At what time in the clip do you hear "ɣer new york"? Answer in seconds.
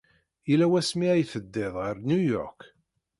1.83-2.59